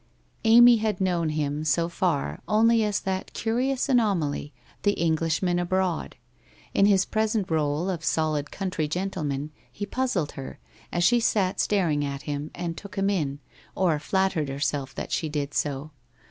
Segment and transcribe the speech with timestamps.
[0.45, 6.15] Amy had known him, so far, only as that curious anom aly, the Englishman abroad.
[6.73, 10.57] In bis present role of solid country gentleman, he puzzled her,
[10.91, 13.41] as she sat staring at him and took him in,
[13.75, 15.91] or flattered herself that she did so.